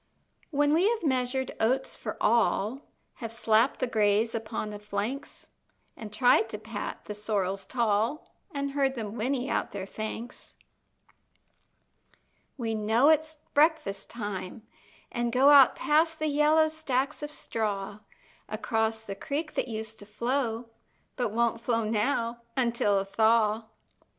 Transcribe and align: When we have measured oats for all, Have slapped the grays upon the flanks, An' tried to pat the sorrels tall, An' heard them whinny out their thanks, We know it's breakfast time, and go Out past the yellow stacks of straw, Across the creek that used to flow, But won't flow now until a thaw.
When 0.49 0.73
we 0.73 0.89
have 0.89 1.03
measured 1.03 1.51
oats 1.59 1.95
for 1.95 2.17
all, 2.19 2.81
Have 3.17 3.31
slapped 3.31 3.79
the 3.79 3.85
grays 3.85 4.33
upon 4.33 4.71
the 4.71 4.79
flanks, 4.79 5.49
An' 5.95 6.09
tried 6.09 6.49
to 6.49 6.57
pat 6.57 7.05
the 7.05 7.13
sorrels 7.13 7.65
tall, 7.67 8.27
An' 8.51 8.69
heard 8.69 8.95
them 8.95 9.13
whinny 9.15 9.47
out 9.47 9.73
their 9.73 9.85
thanks, 9.85 10.55
We 12.57 12.73
know 12.73 13.09
it's 13.09 13.37
breakfast 13.53 14.09
time, 14.09 14.63
and 15.11 15.31
go 15.31 15.49
Out 15.51 15.75
past 15.75 16.17
the 16.17 16.29
yellow 16.29 16.67
stacks 16.67 17.21
of 17.21 17.29
straw, 17.31 17.99
Across 18.49 19.03
the 19.03 19.13
creek 19.15 19.53
that 19.53 19.67
used 19.67 19.99
to 19.99 20.07
flow, 20.07 20.71
But 21.15 21.29
won't 21.29 21.61
flow 21.61 21.83
now 21.83 22.41
until 22.57 22.97
a 22.97 23.05
thaw. 23.05 23.67